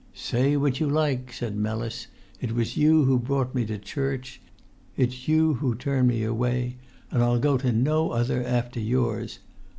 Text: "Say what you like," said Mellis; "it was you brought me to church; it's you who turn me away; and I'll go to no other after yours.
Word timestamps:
"Say 0.15 0.57
what 0.57 0.79
you 0.79 0.89
like," 0.89 1.31
said 1.31 1.55
Mellis; 1.55 2.07
"it 2.39 2.53
was 2.53 2.75
you 2.75 3.19
brought 3.23 3.53
me 3.53 3.67
to 3.67 3.77
church; 3.77 4.41
it's 4.97 5.27
you 5.27 5.53
who 5.53 5.75
turn 5.75 6.07
me 6.07 6.23
away; 6.23 6.77
and 7.11 7.21
I'll 7.21 7.37
go 7.37 7.55
to 7.59 7.71
no 7.71 8.09
other 8.09 8.43
after 8.43 8.79
yours. 8.79 9.37